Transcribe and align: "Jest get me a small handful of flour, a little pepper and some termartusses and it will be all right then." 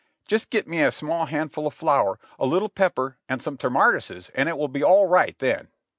"Jest 0.27 0.49
get 0.49 0.67
me 0.67 0.81
a 0.81 0.91
small 0.91 1.27
handful 1.27 1.67
of 1.67 1.75
flour, 1.75 2.17
a 2.39 2.45
little 2.47 2.69
pepper 2.69 3.19
and 3.29 3.39
some 3.39 3.55
termartusses 3.55 4.31
and 4.33 4.49
it 4.49 4.57
will 4.57 4.67
be 4.67 4.83
all 4.83 5.05
right 5.05 5.37
then." 5.37 5.67